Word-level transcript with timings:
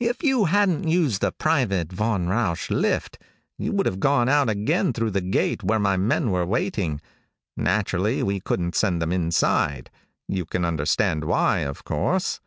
"If 0.00 0.24
you 0.24 0.46
hadn't 0.46 0.88
used 0.88 1.20
the 1.20 1.30
private 1.30 1.92
Von 1.92 2.26
Rausch 2.26 2.68
lift, 2.68 3.20
you 3.56 3.70
would 3.70 3.86
have 3.86 4.00
gone 4.00 4.28
out 4.28 4.48
again 4.50 4.92
through 4.92 5.12
the 5.12 5.20
gate, 5.20 5.62
where 5.62 5.78
my 5.78 5.96
men 5.96 6.32
were 6.32 6.44
waiting. 6.44 7.00
Naturally 7.56 8.24
we 8.24 8.40
couldn't 8.40 8.74
send 8.74 9.00
them 9.00 9.12
inside. 9.12 9.88
You 10.26 10.46
can 10.46 10.64
understand 10.64 11.22
why, 11.26 11.58
of 11.58 11.84
course." 11.84 12.40